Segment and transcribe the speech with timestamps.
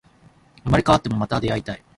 [0.63, 1.83] 生まれ変わっても、また出会いたい